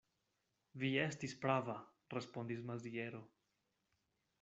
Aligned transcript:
Vi 0.83 0.89
estis 1.01 1.37
prava, 1.45 1.77
respondis 2.17 2.67
Maziero. 2.73 3.25